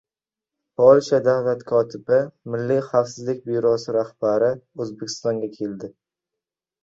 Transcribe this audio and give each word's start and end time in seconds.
Polsha 0.79 1.17
Davlat 1.25 1.59
kotibi, 1.73 2.17
Milliy 2.53 2.81
xavfsizlik 2.87 3.43
byurosi 3.49 3.95
rahbari 3.99 4.49
O‘zbekistonga 4.87 5.51
keldi 5.59 5.91